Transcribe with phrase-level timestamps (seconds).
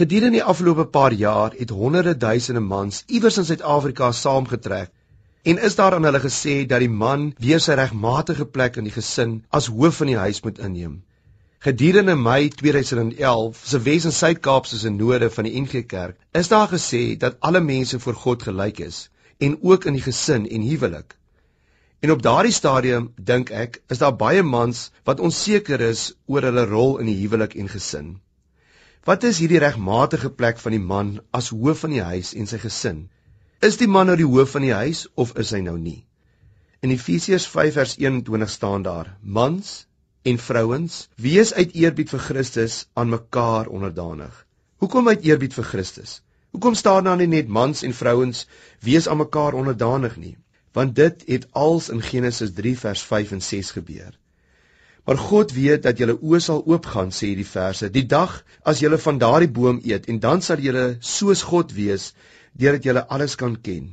[0.00, 4.88] Gedurende die afgelope paar jaar het honderde duisende mans iewers in Suid-Afrika saamgetrek
[5.52, 8.94] en is daar aan hulle gesê dat die man weer sy regmatige plek in die
[8.94, 10.94] gesin as hoof van die huis moet inneem.
[11.66, 17.02] Gedurende Mei 2011 se Wes- en Suid-Kaapse sinode van die NG Kerk is daar gesê
[17.26, 19.04] dat alle mense voor God gelyk is
[19.38, 21.18] en ook in die gesin en huwelik.
[22.00, 26.64] En op daardie stadium dink ek is daar baie mans wat onseker is oor hulle
[26.76, 28.14] rol in die huwelik en gesin.
[29.02, 32.60] Wat is hierdie regmatige plek van die man as hoof van die huis en sy
[32.62, 33.00] gesin?
[33.68, 36.04] Is die man nou die hoof van die huis of is hy nou nie?
[36.86, 39.72] In Efesiërs 5 vers 21 staan daar: Mans
[40.22, 44.38] en vrouens, wees uit eerbied vir Christus aan mekaar onderdanig.
[44.78, 46.20] Hoekom uit eerbied vir Christus?
[46.54, 48.46] Hoekom staan daar nie net mans en vrouens
[48.86, 50.36] wees aan mekaar onderdanig nie?
[50.78, 54.14] Want dit het als in Genesis 3 vers 5 en 6 gebeur.
[55.04, 58.36] Maar God weet dat julle oë sal oopgaan, sê die verse, die dag
[58.72, 62.12] as julle van daardie boom eet en dan sal julle soos God wees,
[62.54, 63.88] deurdat julle alles kan ken.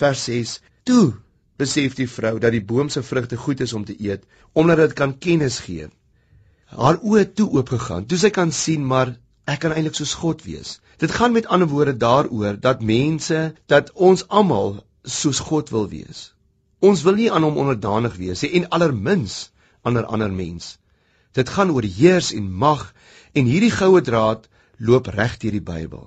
[0.00, 0.54] Vers 6:
[0.88, 1.12] Toe
[1.60, 4.96] besef die vrou dat die boom se vrugte goed is om te eet, omdat dit
[5.02, 5.90] kan kennis gee.
[6.72, 9.12] Haar oë toe oopgegaan, toe sy kan sien, maar
[9.44, 10.78] ek kan eintlik soos God wees.
[11.02, 16.30] Dit gaan met ander woorde daaroor dat mense, dat ons almal soos God wil wees.
[16.80, 19.38] Ons wil nie aan hom onderdanig wees nie en allermins
[19.96, 20.78] 'n ander mens.
[21.32, 22.94] Dit gaan oor heers en mag
[23.32, 26.06] en hierdie goue draad loop reg deur die Bybel.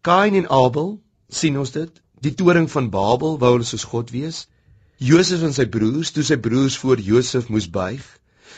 [0.00, 2.02] Kain en Abel, sien ons dit?
[2.20, 4.46] Die toring van Babel wou hulle soos God wees.
[4.96, 8.04] Josef en sy broers, toe sy broers voor Josef moes buig.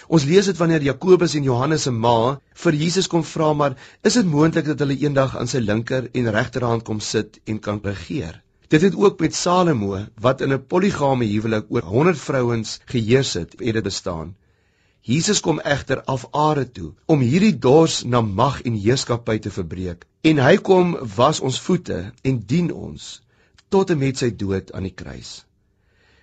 [0.08, 3.74] Ons lees dit wanneer Jakobus en Johannes se ma vir Jesus kom vra maar
[4.10, 7.80] is dit moontlik dat hulle eendag aan sy linker en regterhand kom sit en kan
[7.84, 8.38] regeer?
[8.68, 13.54] Dit het ook met Salomo wat in 'n poligame huwelik oor 100 vrouens geheers het,
[13.58, 14.36] het dit bestaan.
[15.00, 20.04] Jesus kom egter af aarde toe om hierdie dors na mag en heerskappy te verbreek
[20.20, 23.22] en hy kom was ons voete en dien ons
[23.68, 25.46] tot en met sy dood aan die kruis.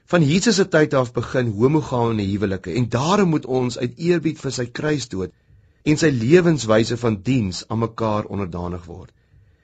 [0.05, 4.51] Van Jesus se tyd af begin homogame huwelike en daarom moet ons uit eerbied vir
[4.51, 5.33] sy kruisdood
[5.83, 9.09] en sy lewenswyse van diens aan mekaar onderdanig word.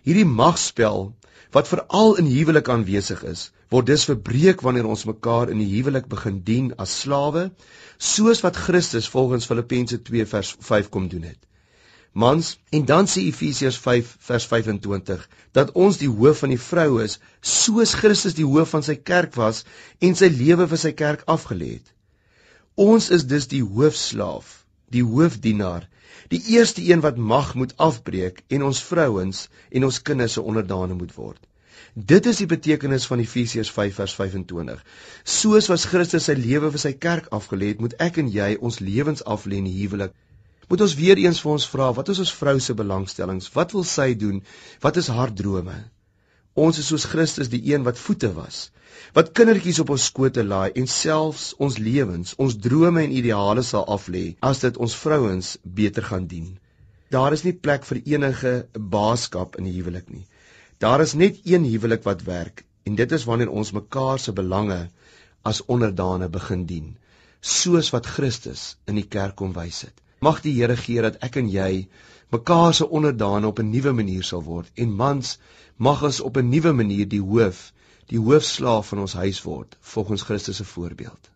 [0.02, 1.12] Hierdie magspel
[1.56, 6.08] wat veral in huwelik aanwesig is, word dus verbreek wanneer ons mekaar in die huwelik
[6.12, 7.50] begin dien as slawe,
[7.98, 11.40] soos wat Christus volgens Filippense 2 vers 5 kom doen het.
[12.12, 15.22] Mans, en dan sê Efesiërs 5 vers 25
[15.56, 19.38] dat ons die hoof van die vrou is, soos Christus die hoof van sy kerk
[19.40, 19.64] was
[20.04, 21.94] en sy lewe vir sy kerk afgelê het.
[22.76, 24.52] Ons is dus die hoofslaaf,
[24.92, 25.88] die hoofdienaar,
[26.34, 30.98] die eerste een wat mag moet afbreek en ons vrouens en ons kinders se onderdane
[31.00, 31.42] moet word.
[31.94, 34.84] Dit is die betekenis van Efesiërs 5 vers 25.
[35.24, 38.80] Soos was Christus sy lewe vir sy kerk afgelê het, moet ek en jy ons
[38.80, 40.14] lewens aflê in die huwelik.
[40.72, 43.50] Moet ons weer eens vir ons vra, wat is ons vrou se belangstellings?
[43.56, 44.40] Wat wil sy doen?
[44.80, 45.76] Wat is haar drome?
[46.62, 48.68] Ons is soos Christus die een wat voete was
[49.18, 53.84] wat kindertjies op ons skote laai en selfs ons lewens, ons drome en ideale sal
[53.96, 55.50] aflê as dit ons vrouens
[55.80, 56.48] beter gaan dien.
[57.12, 58.54] Daar is nie plek vir enige
[58.94, 60.24] baaskap in die huwelik nie.
[60.80, 64.80] Daar is net een huwelik wat werk en dit is wanneer ons mekaar se belange
[65.52, 66.88] as onderdane begin dien,
[67.42, 69.96] soos wat Christus in die kerk kom wys het.
[70.22, 71.88] Mag die Here gee dat ek en jy
[72.32, 75.38] mekaar se onderdane op 'n nuwe manier sal word en mans
[75.88, 77.60] mag ons op 'n nuwe manier die hoof
[78.12, 81.30] die hoofslaaf van ons huis word volgens Christus se voorbeeld.